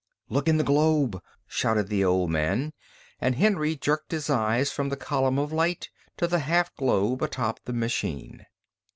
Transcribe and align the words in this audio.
"Look 0.29 0.47
in 0.47 0.57
the 0.57 0.63
globe!" 0.63 1.21
shouted 1.45 1.87
the 1.89 2.03
old 2.03 2.31
man; 2.31 2.73
and 3.19 3.35
Henry 3.35 3.75
jerked 3.75 4.11
his 4.11 4.31
eyes 4.31 4.71
from 4.71 4.89
the 4.89 4.97
column 4.97 5.37
of 5.37 5.53
light 5.53 5.91
to 6.17 6.25
the 6.25 6.39
half 6.39 6.73
globe 6.75 7.21
atop 7.21 7.59
the 7.65 7.73
machine. 7.73 8.47